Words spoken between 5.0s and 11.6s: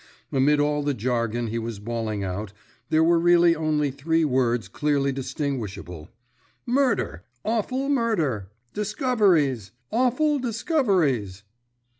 distinguishable. "Murder! Awful murder! Discoveries! Awful discoveries!"